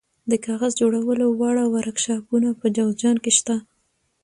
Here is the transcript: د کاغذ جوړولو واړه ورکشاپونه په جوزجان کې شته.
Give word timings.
د 0.31 0.33
کاغذ 0.45 0.71
جوړولو 0.81 1.25
واړه 1.39 1.65
ورکشاپونه 1.75 2.49
په 2.59 2.65
جوزجان 2.75 3.17
کې 3.23 3.31
شته. 3.37 3.55